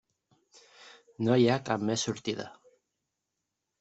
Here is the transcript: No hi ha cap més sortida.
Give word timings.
No 1.27 1.37
hi 1.41 1.45
ha 1.51 1.59
cap 1.69 1.85
més 1.91 2.07
sortida. 2.09 2.47